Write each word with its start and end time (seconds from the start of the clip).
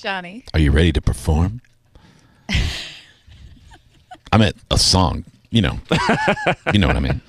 Johnny. 0.00 0.44
are 0.54 0.60
you 0.60 0.70
ready 0.70 0.92
to 0.92 1.00
perform? 1.00 1.60
I 4.32 4.36
meant 4.36 4.56
a 4.70 4.78
song. 4.78 5.24
You 5.50 5.62
know, 5.62 5.78
you 6.72 6.78
know 6.78 6.86
what 6.86 6.96
I 6.96 7.00
mean. 7.00 7.22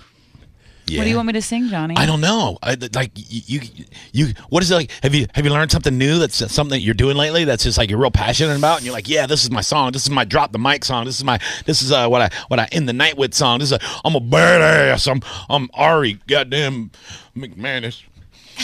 Yeah. 0.86 0.98
What 0.98 1.04
do 1.04 1.10
you 1.12 1.16
want 1.16 1.28
me 1.28 1.34
to 1.34 1.42
sing, 1.42 1.70
Johnny? 1.70 1.96
I 1.96 2.06
don't 2.06 2.20
know. 2.20 2.58
I, 2.64 2.76
like 2.94 3.12
you, 3.16 3.62
you, 3.62 3.86
you. 4.12 4.34
What 4.50 4.64
is 4.64 4.72
it 4.72 4.76
like? 4.76 4.92
Have 5.04 5.14
you 5.16 5.28
have 5.36 5.46
you 5.46 5.52
learned 5.52 5.72
something 5.72 5.98
new? 5.98 6.18
That's 6.18 6.36
something 6.36 6.72
that 6.72 6.82
you're 6.82 6.96
doing 6.96 7.16
lately. 7.16 7.46
That's 7.46 7.64
just 7.64 7.78
like 7.78 7.90
you're 7.90 8.00
real 8.00 8.12
passionate 8.12 8.58
about, 8.58 8.78
and 8.78 8.86
you're 8.86 8.94
like, 8.94 9.08
yeah, 9.08 9.28
this 9.28 9.44
is 9.44 9.52
my 9.52 9.62
song. 9.62 9.92
This 9.92 10.04
is 10.04 10.10
my 10.10 10.26
drop 10.26 10.52
the 10.52 10.60
mic 10.60 10.84
song. 10.84 11.06
This 11.06 11.18
is 11.18 11.24
my 11.24 11.40
this 11.66 11.82
is 11.82 11.92
uh, 11.92 12.08
what 12.08 12.22
I 12.22 12.30
what 12.48 12.60
I 12.60 12.68
end 12.72 12.90
the 12.90 12.94
night 12.94 13.18
with 13.18 13.34
song. 13.34 13.60
This 13.60 13.72
is 13.72 13.74
a, 13.74 13.80
I'm 14.04 14.16
a 14.16 14.20
badass. 14.20 15.10
I'm 15.10 15.22
I'm 15.50 15.70
Ari. 15.76 16.20
Goddamn 16.28 16.92
McManus. 17.38 18.04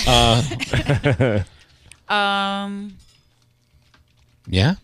Uh, 0.07 1.43
Um, 2.07 2.97
Yeah. 4.47 4.75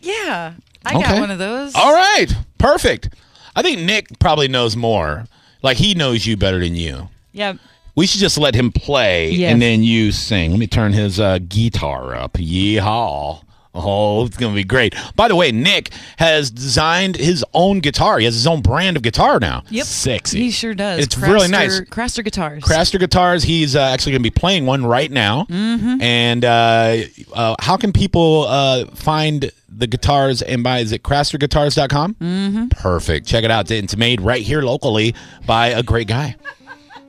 yeah, 0.00 0.54
I 0.84 0.94
Okay. 0.96 1.02
got 1.02 1.20
one 1.20 1.30
of 1.30 1.38
those. 1.38 1.74
All 1.74 1.92
right. 1.94 2.26
Perfect. 2.58 3.10
I 3.56 3.62
think 3.62 3.80
Nick 3.80 4.18
probably 4.18 4.48
knows 4.48 4.76
more. 4.76 5.26
Like 5.62 5.76
he 5.78 5.94
knows 5.94 6.26
you 6.26 6.36
better 6.36 6.58
than 6.60 6.74
you. 6.74 7.08
Yeah, 7.32 7.54
We 7.96 8.06
should 8.06 8.20
just 8.20 8.36
let 8.38 8.54
him 8.54 8.70
play 8.72 9.30
Yes. 9.30 9.52
and 9.52 9.62
then 9.62 9.82
you 9.82 10.10
sing. 10.12 10.50
Let 10.50 10.58
me 10.60 10.66
turn 10.66 10.92
his 10.92 11.18
uh, 11.20 11.38
guitar 11.48 12.14
up. 12.14 12.34
Yeehaw. 12.34 13.42
Oh, 13.74 14.24
it's 14.24 14.36
going 14.36 14.52
to 14.52 14.56
be 14.56 14.64
great. 14.64 14.94
By 15.16 15.26
the 15.26 15.34
way, 15.34 15.50
Nick 15.50 15.90
has 16.18 16.50
designed 16.50 17.16
his 17.16 17.44
own 17.52 17.80
guitar. 17.80 18.18
He 18.18 18.24
has 18.24 18.34
his 18.34 18.46
own 18.46 18.60
brand 18.60 18.96
of 18.96 19.02
guitar 19.02 19.40
now. 19.40 19.64
Yep. 19.68 19.86
Sexy. 19.86 20.38
he 20.38 20.50
sure 20.52 20.74
does. 20.74 21.00
It's 21.00 21.18
really 21.18 21.48
nice. 21.48 21.80
Craster 21.80 22.22
guitars. 22.24 22.62
Craster 22.62 23.00
Guitars. 23.00 23.42
He's 23.42 23.74
uh, 23.74 23.80
actually 23.80 24.12
going 24.12 24.22
to 24.22 24.30
be 24.30 24.30
playing 24.30 24.64
one 24.66 24.86
right 24.86 25.10
now. 25.10 25.46
Mm-hmm. 25.50 26.00
And 26.00 26.44
uh, 26.44 26.96
uh, 27.32 27.56
how 27.60 27.76
can 27.76 27.92
people 27.92 28.46
uh, 28.48 28.86
find 28.94 29.50
the 29.68 29.88
guitars 29.88 30.40
and 30.40 30.62
buy? 30.62 30.78
Is 30.78 30.92
it 30.92 31.02
crasterguitars.com? 31.02 32.14
Mm-hmm. 32.14 32.66
Perfect. 32.68 33.26
Check 33.26 33.42
it 33.42 33.50
out. 33.50 33.70
It's 33.70 33.96
made 33.96 34.20
right 34.20 34.42
here 34.42 34.62
locally 34.62 35.16
by 35.46 35.68
a 35.68 35.82
great 35.82 36.06
guy. 36.06 36.36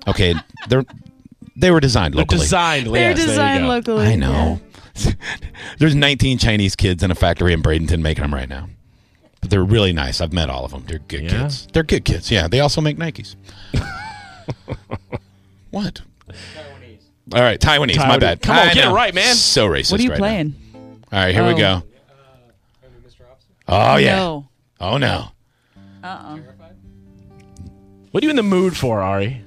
Okay, 0.08 0.36
they're 0.68 0.86
they 1.56 1.72
were 1.72 1.80
designed 1.80 2.16
locally. 2.16 2.40
Designed. 2.40 2.88
They're 2.88 3.10
yes, 3.12 3.18
there 3.18 3.26
you 3.26 3.32
designed 3.32 3.68
locally. 3.68 4.08
I 4.08 4.16
know. 4.16 4.60
There's 5.80 5.96
19 5.96 6.38
Chinese 6.38 6.76
kids 6.76 7.04
in 7.04 7.12
a 7.12 7.16
factory 7.16 7.54
in 7.54 7.62
Bradenton 7.62 8.02
making 8.02 8.22
them 8.24 8.34
right 8.34 8.48
now. 8.50 8.70
But 9.42 9.50
they're 9.50 9.64
really 9.64 9.94
nice. 9.94 10.22
I've 10.22 10.34
met 10.34 10.50
all 10.50 10.66
of 10.66 10.72
them. 10.72 10.84
They're 10.88 11.00
good 11.00 11.24
Yeah? 11.24 11.30
kids. 11.44 11.68
They're 11.74 11.84
good 11.84 12.06
kids. 12.06 12.32
Yeah, 12.32 12.48
they 12.48 12.60
also 12.62 12.82
make 12.82 12.98
Nikes. 12.98 13.36
what? 15.72 16.02
All 17.34 17.42
right, 17.42 17.60
Taiwanese. 17.60 17.98
My 17.98 18.18
bad. 18.18 18.42
Come 18.42 18.58
on, 18.58 18.68
I 18.70 18.74
get 18.74 18.86
it 18.86 18.92
right, 18.94 19.14
man. 19.14 19.36
So 19.36 19.68
racist. 19.68 19.92
What 19.92 20.00
are 20.00 20.04
you 20.04 20.10
right 20.12 20.20
now. 20.20 20.26
playing? 20.26 20.56
All 21.12 21.20
right, 21.20 21.34
here 21.34 21.44
we 21.46 21.54
Oh. 21.54 21.58
go. 21.58 21.84
Oh 23.68 23.98
yeah. 23.98 24.20
Oh 24.80 24.98
no. 24.98 25.30
Uh 26.04 26.24
oh. 26.24 26.36
no. 26.36 26.42
What 28.12 28.24
are 28.24 28.26
you 28.26 28.30
in 28.30 28.36
the 28.36 28.44
mood 28.44 28.78
for, 28.78 29.02
Ari? 29.02 29.42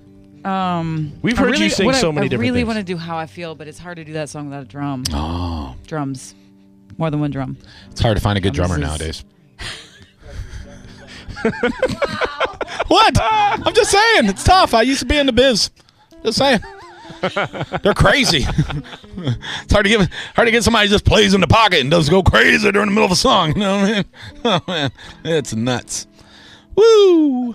Um, 0.45 1.13
We've 1.23 1.37
heard 1.37 1.53
really, 1.53 1.65
you 1.65 1.71
sing 1.71 1.87
what 1.87 1.95
I- 1.97 2.01
so 2.01 2.13
many 2.13 2.27
I 2.27 2.29
different 2.29 2.49
really 2.49 2.61
things. 2.61 2.67
want 2.69 2.79
to 2.79 2.85
do 2.85 2.97
how 2.97 3.17
I 3.17 3.27
feel, 3.27 3.55
but 3.55 3.67
it's 3.69 3.79
hard 3.79 3.97
to 3.97 4.05
do 4.05 4.13
that 4.15 4.29
song 4.29 4.47
without 4.47 4.63
a 4.63 4.67
drum. 4.67 5.05
Oh, 5.13 5.75
Drums, 5.87 6.35
more 6.97 7.11
than 7.11 7.21
one 7.21 7.31
drum. 7.31 7.57
it's 7.91 8.01
hard 8.01 8.17
to 8.17 8.21
find 8.23 8.37
a 8.39 8.41
good 8.41 8.55
drummer 8.55 8.77
Drums 8.79 8.89
nowadays. 9.01 9.25
what? 12.89 13.17
I'm 13.21 13.75
just 13.75 13.91
saying. 13.91 14.27
It's 14.27 14.45
tough. 14.45 14.75
I 14.75 14.83
used 14.83 15.01
to 15.01 15.07
be 15.07 15.19
in 15.19 15.27
the 15.27 15.33
biz. 15.33 15.71
Just 16.25 16.39
saying. 16.39 16.61
They're 17.83 17.95
crazy. 17.95 18.45
it's 19.17 19.73
hard 19.73 19.85
to 19.87 19.89
get 19.91 20.09
hard 20.35 20.47
to 20.47 20.53
get 20.53 20.63
somebody 20.65 20.89
who 20.89 20.93
just 20.95 21.05
plays 21.05 21.35
in 21.35 21.41
the 21.41 21.47
pocket 21.47 21.81
and 21.81 21.91
doesn't 21.91 22.11
go 22.13 22.23
crazy 22.23 22.71
during 22.71 22.89
the 22.89 22.93
middle 22.95 23.07
of 23.07 23.13
a 23.13 23.17
song. 23.17 23.53
You 23.55 23.61
know 23.61 23.81
what 23.81 23.91
I 23.91 23.93
mean? 23.95 24.05
Oh 24.45 24.61
man, 24.69 24.91
it's 25.25 25.55
nuts. 25.55 26.07
Woo! 26.77 27.55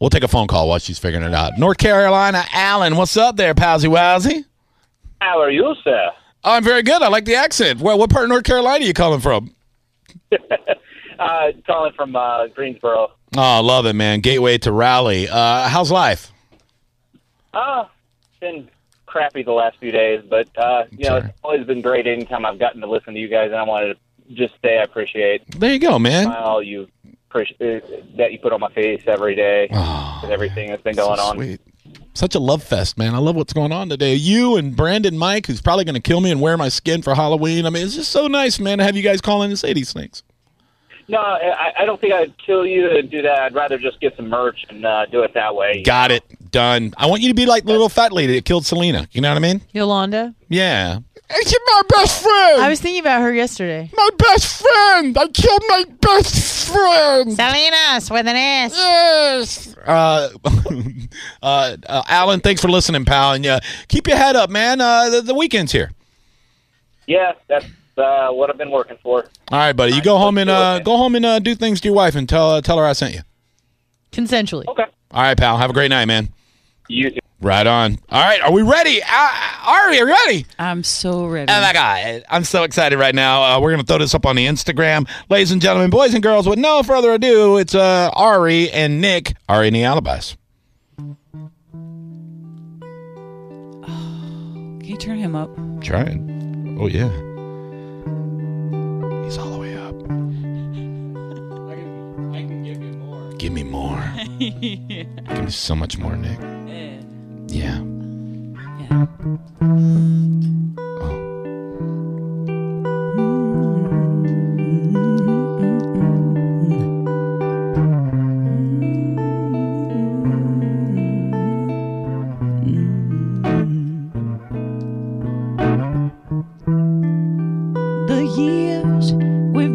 We'll 0.00 0.10
take 0.10 0.22
a 0.24 0.28
phone 0.28 0.46
call 0.46 0.68
while 0.68 0.78
she's 0.78 0.98
figuring 0.98 1.24
it 1.26 1.34
out. 1.34 1.52
North 1.58 1.78
Carolina, 1.78 2.44
Allen, 2.52 2.96
what's 2.96 3.16
up 3.16 3.36
there, 3.36 3.54
Palsy 3.54 3.88
Wowsy? 3.88 4.44
How 5.20 5.40
are 5.40 5.50
you, 5.50 5.74
sir? 5.82 6.10
Oh, 6.44 6.52
I'm 6.52 6.64
very 6.64 6.82
good. 6.82 7.00
I 7.00 7.08
like 7.08 7.24
the 7.24 7.36
accent. 7.36 7.80
Well, 7.80 7.98
what 7.98 8.10
part 8.10 8.24
of 8.24 8.28
North 8.30 8.44
Carolina 8.44 8.84
are 8.84 8.86
you 8.88 8.94
calling 8.94 9.20
from? 9.20 9.54
Uh, 11.16 11.52
calling 11.64 11.92
from 11.92 12.16
uh, 12.16 12.48
Greensboro. 12.48 13.06
Oh, 13.36 13.40
I 13.40 13.60
love 13.60 13.86
it, 13.86 13.92
man. 13.92 14.18
Gateway 14.20 14.58
to 14.58 14.72
Raleigh. 14.72 15.28
Uh, 15.28 15.68
how's 15.68 15.88
life? 15.92 16.32
Uh, 17.54 17.84
it's 18.30 18.40
been 18.40 18.68
crappy 19.06 19.44
the 19.44 19.52
last 19.52 19.78
few 19.78 19.92
days, 19.92 20.24
but 20.28 20.48
uh, 20.58 20.84
you 20.90 21.08
know, 21.08 21.16
it's 21.18 21.28
always 21.44 21.64
been 21.66 21.80
great 21.82 22.08
anytime 22.08 22.44
I've 22.44 22.58
gotten 22.58 22.80
to 22.80 22.88
listen 22.90 23.14
to 23.14 23.20
you 23.20 23.28
guys, 23.28 23.46
and 23.46 23.54
I 23.56 23.62
wanted 23.62 23.94
to 24.28 24.34
just 24.34 24.54
say 24.60 24.76
I 24.78 24.82
appreciate 24.82 25.48
There 25.52 25.72
you 25.72 25.78
go, 25.78 26.00
man. 26.00 26.26
all 26.26 26.60
you 26.60 26.88
appreci- 27.34 27.82
uh, 27.82 28.04
that 28.16 28.32
you 28.32 28.38
put 28.38 28.52
on 28.52 28.60
my 28.60 28.72
face 28.72 29.02
every 29.06 29.34
day 29.34 29.68
with 30.22 30.30
everything 30.30 30.70
that's 30.70 30.82
been 30.82 30.96
going 30.96 31.16
So 31.18 31.22
on. 31.24 31.36
Sweet. 31.36 31.60
Such 32.14 32.34
a 32.34 32.38
love 32.38 32.62
fest, 32.62 32.96
man. 32.96 33.14
I 33.14 33.18
love 33.18 33.34
what's 33.34 33.52
going 33.52 33.72
on 33.72 33.88
today. 33.88 34.14
You 34.14 34.56
and 34.56 34.76
Brandon 34.76 35.18
Mike, 35.18 35.46
who's 35.46 35.60
probably 35.60 35.84
going 35.84 35.96
to 35.96 36.00
kill 36.00 36.20
me 36.20 36.30
and 36.30 36.40
wear 36.40 36.56
my 36.56 36.68
skin 36.68 37.02
for 37.02 37.14
Halloween. 37.14 37.66
I 37.66 37.70
mean, 37.70 37.84
it's 37.84 37.96
just 37.96 38.12
so 38.12 38.28
nice, 38.28 38.60
man, 38.60 38.78
to 38.78 38.84
have 38.84 38.96
you 38.96 39.02
guys 39.02 39.20
call 39.20 39.42
in 39.42 39.50
and 39.50 39.58
say 39.58 39.72
these 39.72 39.92
things. 39.92 40.22
No, 41.08 41.18
I, 41.18 41.72
I 41.80 41.84
don't 41.84 42.00
think 42.00 42.14
I'd 42.14 42.32
kill 42.38 42.64
you 42.64 42.88
to 42.88 43.02
do 43.02 43.20
that. 43.22 43.40
I'd 43.40 43.54
rather 43.54 43.76
just 43.78 44.00
get 44.00 44.16
some 44.16 44.28
merch 44.28 44.64
and 44.70 44.86
uh, 44.86 45.04
do 45.06 45.22
it 45.22 45.34
that 45.34 45.54
way. 45.54 45.82
Got 45.82 46.10
it. 46.12 46.22
Done. 46.50 46.94
I 46.96 47.06
want 47.06 47.20
you 47.20 47.28
to 47.28 47.34
be 47.34 47.46
like 47.46 47.64
the 47.64 47.72
little 47.72 47.88
fat 47.90 48.12
lady 48.12 48.36
that 48.36 48.44
killed 48.44 48.64
Selena. 48.64 49.06
You 49.10 49.20
know 49.20 49.28
what 49.28 49.36
I 49.36 49.40
mean? 49.40 49.60
Yolanda. 49.72 50.34
Yeah. 50.48 51.00
It's 51.30 51.54
my 51.66 51.82
best 51.88 52.22
friend. 52.22 52.62
I 52.62 52.68
was 52.68 52.80
thinking 52.80 53.00
about 53.00 53.22
her 53.22 53.32
yesterday. 53.32 53.90
my 53.96 54.10
best 54.18 54.62
friend. 54.62 55.16
I 55.16 55.26
killed 55.28 55.62
my 55.68 55.84
best 56.00 56.68
friend. 56.70 57.32
Salinas 57.32 58.10
with 58.10 58.26
an 58.26 58.36
S. 58.36 58.74
Yes. 58.76 59.76
Uh, 59.86 60.28
uh, 61.42 61.76
uh, 61.86 62.02
Alan, 62.08 62.40
thanks 62.40 62.60
for 62.60 62.68
listening, 62.68 63.04
pal. 63.04 63.32
And 63.32 63.46
uh, 63.46 63.60
keep 63.88 64.06
your 64.06 64.16
head 64.16 64.36
up, 64.36 64.50
man. 64.50 64.80
Uh, 64.80 65.08
the, 65.08 65.22
the 65.22 65.34
weekend's 65.34 65.72
here. 65.72 65.92
Yeah, 67.06 67.32
that's 67.48 67.66
uh, 67.98 68.28
what 68.28 68.50
I've 68.50 68.58
been 68.58 68.70
working 68.70 68.98
for. 69.02 69.24
All 69.50 69.58
right, 69.58 69.72
buddy. 69.74 69.94
You 69.94 70.02
go 70.02 70.18
home 70.18 70.38
and 70.38 70.50
uh, 70.50 70.80
go 70.80 70.96
home 70.96 71.14
and 71.14 71.24
uh, 71.24 71.38
do 71.38 71.54
things 71.54 71.80
to 71.82 71.88
your 71.88 71.94
wife 71.94 72.14
and 72.14 72.28
tell 72.28 72.50
uh, 72.50 72.60
tell 72.60 72.78
her 72.78 72.84
I 72.84 72.92
sent 72.92 73.14
you. 73.14 73.20
Consensually. 74.12 74.66
Okay. 74.68 74.84
All 75.10 75.22
right, 75.22 75.36
pal. 75.36 75.56
Have 75.58 75.70
a 75.70 75.74
great 75.74 75.88
night, 75.88 76.06
man. 76.06 76.28
You 76.88 77.10
too. 77.10 77.20
Right 77.40 77.66
on. 77.66 77.98
All 78.08 78.22
right, 78.22 78.40
are 78.40 78.52
we 78.52 78.62
ready? 78.62 79.02
Uh, 79.02 79.30
are 79.66 79.90
we 79.90 80.00
ready? 80.02 80.46
I'm 80.58 80.82
so 80.82 81.26
ready. 81.26 81.52
Oh 81.52 81.60
my 81.60 81.72
god, 81.74 82.24
I'm 82.30 82.44
so 82.44 82.62
excited 82.62 82.98
right 82.98 83.14
now. 83.14 83.42
Uh, 83.42 83.60
we're 83.60 83.70
gonna 83.72 83.82
throw 83.82 83.98
this 83.98 84.14
up 84.14 84.24
on 84.24 84.36
the 84.36 84.46
Instagram, 84.46 85.06
ladies 85.28 85.50
and 85.52 85.60
gentlemen, 85.60 85.90
boys 85.90 86.14
and 86.14 86.22
girls. 86.22 86.48
With 86.48 86.58
no 86.58 86.82
further 86.82 87.12
ado, 87.12 87.58
it's 87.58 87.74
uh, 87.74 88.10
Ari 88.14 88.70
and 88.70 89.00
Nick. 89.00 89.34
Ari 89.48 89.66
and 89.68 89.76
the 89.76 89.84
Alibis. 89.84 90.36
Can 93.84 94.80
you 94.84 94.96
turn 94.96 95.18
him 95.18 95.34
up? 95.34 95.50
Trying. 95.82 96.78
Oh 96.80 96.86
yeah. 96.86 97.08
He's 99.24 99.38
all 99.38 99.50
the 99.50 99.58
way 99.58 99.76
up. 99.76 99.94
I 102.34 102.42
can 102.46 102.62
give 102.64 102.82
you 102.82 102.92
more. 102.92 103.32
Give 103.32 103.52
me 103.52 103.62
more. 103.64 104.02
Give 104.38 105.44
me 105.44 105.50
so 105.50 105.74
much 105.74 105.98
more, 105.98 106.16
Nick. 106.16 106.38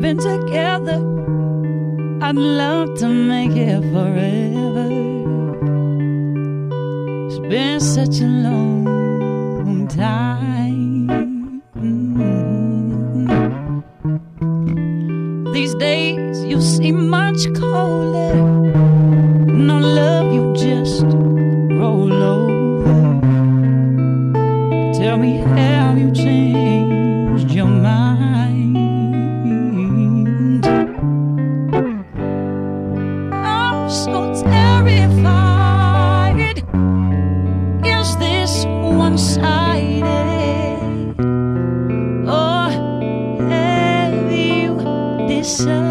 been 0.10 0.18
together. 0.18 1.00
I'd 2.22 2.36
love 2.36 2.98
to 2.98 3.08
make 3.08 3.52
it 3.52 3.82
forever. 3.94 4.88
It's 7.28 7.40
been 7.40 7.80
such 7.80 8.20
a 8.22 8.26
long 8.26 9.88
time. 9.88 11.62
Mm-hmm. 11.76 13.28
These 15.54 15.76
days 15.76 16.44
you 16.44 16.60
seem 16.60 17.08
much 17.10 17.46
colder. 17.54 18.49
One 39.20 39.28
sided? 39.28 40.80
Or 42.28 42.70
have 43.50 44.32
you 44.32 44.78
decided 45.28 45.88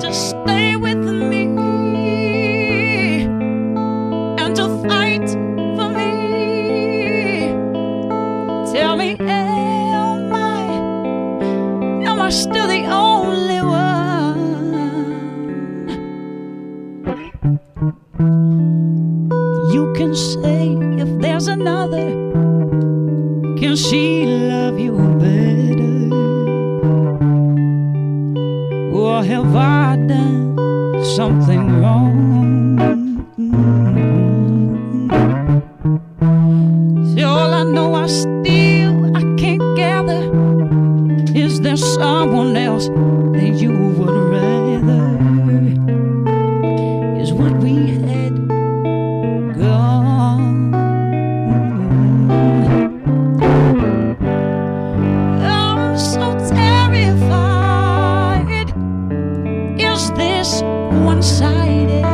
to 0.00 0.12
stay 0.12 0.76
with 0.76 0.98
me 0.98 1.44
and 4.38 4.56
to 4.56 4.68
fight 4.88 5.28
for 5.76 5.88
me? 5.88 6.12
Tell 8.72 8.96
me, 8.96 9.16
am 9.20 10.34
I, 10.34 12.06
am 12.08 12.20
I 12.20 12.30
still 12.30 12.66
the 12.66 12.86
only 12.86 13.53
another, 21.66 22.10
can 23.56 23.74
she 23.74 24.26
love 24.26 24.78
you 24.78 24.92
better? 25.18 25.96
Or 28.94 29.24
have 29.24 29.56
I 29.56 29.96
done 29.96 31.02
something 31.16 31.80
wrong? 31.80 32.16
See, 37.14 37.22
all 37.22 37.54
I 37.54 37.62
know, 37.62 37.94
I 37.94 38.08
still 38.08 39.16
I 39.16 39.22
can't 39.38 39.64
gather. 39.74 40.22
Is 41.34 41.62
there 41.62 41.78
someone 41.78 42.54
else 42.58 42.88
that 42.88 43.54
you 43.62 43.72
would 43.72 44.32
rather? 44.32 44.53
This 60.16 60.62
one 60.62 61.22
sided? 61.22 62.13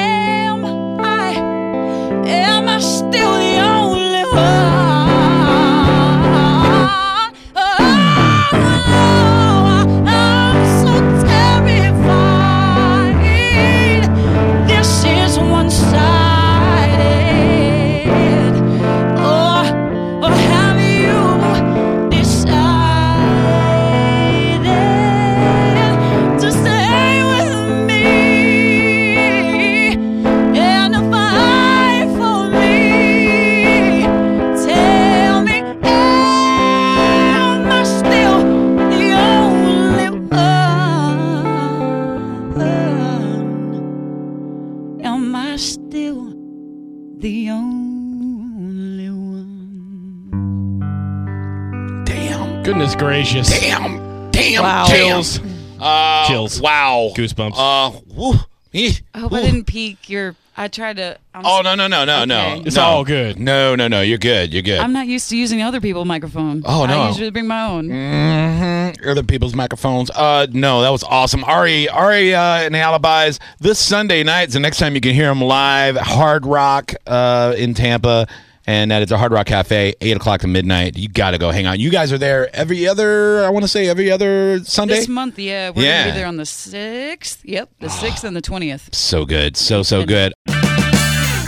Goodness 52.63 52.95
gracious. 52.95 53.49
Damn. 53.59 54.29
Damn. 54.31 54.61
Wow. 54.63 54.85
Chills. 54.85 55.39
Uh, 55.79 56.27
Chills. 56.27 56.61
Wow. 56.61 57.11
Goosebumps. 57.15 57.53
Uh, 57.55 57.99
woo. 58.15 58.33
Eh. 58.73 58.93
I 59.15 59.19
hope 59.19 59.31
Woo. 59.31 59.39
I 59.39 59.41
didn't 59.41 59.65
peak 59.65 60.09
your. 60.09 60.35
I 60.55 60.67
tried 60.67 60.97
to. 60.97 61.17
I'm, 61.33 61.43
Oh 61.45 61.61
no 61.63 61.73
no 61.75 61.87
no 61.87 62.05
no 62.05 62.23
no! 62.25 62.39
Okay. 62.51 62.63
It's 62.67 62.75
No. 62.75 62.81
all 62.83 63.03
good. 63.03 63.39
No 63.39 63.73
no 63.73 63.87
no! 63.87 64.01
You're 64.01 64.17
good. 64.19 64.53
You're 64.53 64.61
good. 64.61 64.79
I'm 64.79 64.93
not 64.93 65.07
used 65.07 65.29
to 65.29 65.37
using 65.37 65.61
other 65.63 65.81
people's 65.81 66.05
microphone. 66.05 66.61
Oh, 66.65 66.85
no. 66.85 67.01
I 67.01 67.07
usually 67.07 67.31
bring 67.31 67.47
my 67.47 67.65
own. 67.65 67.89
hmm 67.89 69.09
Other 69.09 69.23
people's 69.23 69.55
microphones. 69.55 70.11
Uh, 70.11 70.45
no, 70.51 70.81
that 70.83 70.89
was 70.89 71.03
awesome. 71.03 71.43
Ari, 71.45 71.89
Ari, 71.89 72.35
uh, 72.35 72.41
and 72.61 72.75
the 72.75 72.79
Alibis. 72.81 73.39
This 73.59 73.79
Sunday 73.79 74.23
night 74.23 74.49
is 74.49 74.53
the 74.53 74.59
next 74.59 74.77
time 74.77 74.93
you 74.93 75.01
can 75.01 75.13
hear 75.15 75.27
them 75.29 75.41
live. 75.41 75.95
Hard 75.97 76.45
Rock, 76.45 76.93
uh, 77.07 77.55
in 77.57 77.73
Tampa, 77.73 78.27
and 78.67 78.91
that 78.91 79.01
is 79.01 79.11
a 79.11 79.17
Hard 79.17 79.31
Rock 79.31 79.47
Cafe, 79.47 79.93
eight 79.99 80.15
o'clock 80.17 80.41
to 80.41 80.47
midnight. 80.47 80.97
You 80.97 81.09
got 81.09 81.31
to 81.31 81.37
go 81.37 81.51
hang 81.51 81.65
out. 81.65 81.79
You 81.79 81.89
guys 81.89 82.11
are 82.11 82.17
there 82.17 82.53
every 82.55 82.87
other. 82.87 83.43
I 83.43 83.49
want 83.49 83.63
to 83.63 83.67
say 83.69 83.87
every 83.87 84.11
other 84.11 84.63
Sunday. 84.63 84.95
This 84.95 85.07
month, 85.07 85.37
yeah, 85.39 85.69
we're 85.71 85.83
Yeah. 85.83 86.01
gonna 86.03 86.13
be 86.13 86.17
there 86.19 86.27
on 86.27 86.37
the 86.37 86.45
sixth. 86.45 87.39
Yep, 87.43 87.69
the 87.79 87.87
ah. 87.87 87.89
sixth 87.89 88.23
and 88.23 88.35
the 88.35 88.41
twentieth. 88.41 88.89
so 88.93 89.25
good, 89.25 89.57
so 89.57 89.83
so 89.83 90.05
good. 90.05 90.33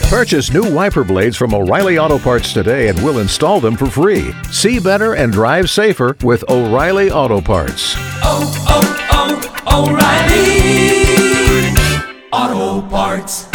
Purchase 0.10 0.52
new 0.54 0.72
wiper 0.72 1.04
blades 1.04 1.36
from 1.36 1.56
O'Reilly 1.56 1.98
Auto 1.98 2.20
Parts 2.20 2.54
today 2.54 2.88
and 2.88 3.04
we'll 3.04 3.18
install 3.18 3.60
them 3.60 3.76
for 3.76 3.88
free. 3.88 4.32
See 4.52 4.80
better 4.80 5.16
and 5.16 5.34
drive 5.34 5.72
safer 5.72 6.16
with 6.22 6.44
O'Reilly 6.52 7.10
Auto 7.10 7.42
Parts. 7.42 7.96
oh, 8.22 8.54
oh, 8.70 9.50
oh 9.68 9.90
O'Reilly. 9.90 10.54
Auto 12.32 12.88
Parts. 12.90 13.53